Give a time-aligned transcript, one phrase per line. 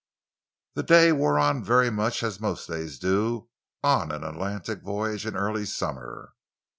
[0.73, 3.49] The day wore on very much as most days do
[3.83, 6.33] on an Atlantic voyage in early summer.